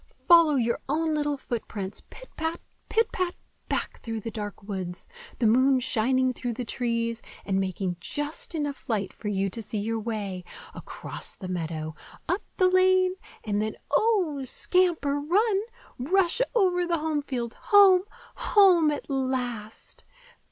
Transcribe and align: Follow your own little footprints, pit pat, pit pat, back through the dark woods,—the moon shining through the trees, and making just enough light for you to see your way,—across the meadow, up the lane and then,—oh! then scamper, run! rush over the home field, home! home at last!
Follow 0.27 0.55
your 0.55 0.79
own 0.89 1.13
little 1.13 1.37
footprints, 1.37 2.01
pit 2.09 2.27
pat, 2.35 2.59
pit 2.89 3.11
pat, 3.11 3.35
back 3.69 3.99
through 4.01 4.19
the 4.19 4.31
dark 4.31 4.63
woods,—the 4.63 5.45
moon 5.45 5.79
shining 5.79 6.33
through 6.33 6.53
the 6.53 6.65
trees, 6.65 7.21
and 7.45 7.59
making 7.59 7.95
just 7.99 8.55
enough 8.55 8.89
light 8.89 9.13
for 9.13 9.27
you 9.27 9.47
to 9.47 9.61
see 9.61 9.77
your 9.77 9.99
way,—across 9.99 11.35
the 11.35 11.47
meadow, 11.47 11.93
up 12.27 12.41
the 12.57 12.67
lane 12.67 13.13
and 13.43 13.61
then,—oh! 13.61 14.37
then 14.37 14.45
scamper, 14.47 15.19
run! 15.19 15.61
rush 15.99 16.41
over 16.55 16.87
the 16.87 16.97
home 16.97 17.21
field, 17.21 17.53
home! 17.53 18.01
home 18.33 18.89
at 18.89 19.07
last! 19.07 20.03